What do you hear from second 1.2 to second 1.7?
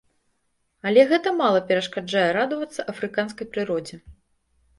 мала